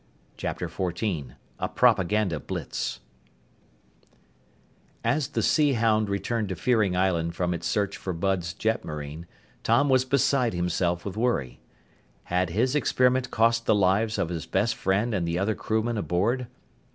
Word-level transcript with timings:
CHAPTER 0.35 0.67
XIV 0.67 1.35
A 1.59 1.69
PROPAGANDA 1.69 2.39
BLITZ 2.39 3.01
As 5.03 5.27
the 5.27 5.43
Sea 5.43 5.73
Hound 5.73 6.09
returned 6.09 6.49
to 6.49 6.55
Fearing 6.55 6.95
Island 6.97 7.35
from 7.35 7.53
its 7.53 7.67
search 7.67 7.97
for 7.97 8.11
Bud's 8.11 8.55
jetmarine, 8.55 9.27
Tom 9.61 9.89
was 9.89 10.03
beside 10.03 10.55
himself 10.55 11.05
with 11.05 11.17
worry. 11.17 11.59
Had 12.23 12.49
his 12.49 12.75
experiment 12.75 13.29
cost 13.29 13.67
the 13.67 13.75
lives 13.75 14.17
of 14.17 14.29
his 14.29 14.47
best 14.47 14.73
friend 14.73 15.13
and 15.13 15.27
the 15.27 15.37
other 15.37 15.53
crewmen 15.53 15.99
aboard? 15.99 16.47